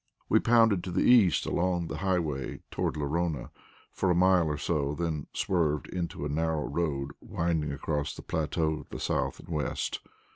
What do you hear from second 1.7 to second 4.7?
the Highway, toward Lorona, for a mile or